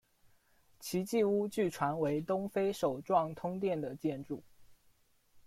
[0.79, 4.41] 奇迹屋据传为东非首幢通电的建筑。